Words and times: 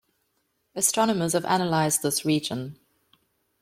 Astronomers 0.73 1.33
have 1.33 1.45
analyzed 1.45 2.01
this 2.01 2.25
region. 2.25 2.79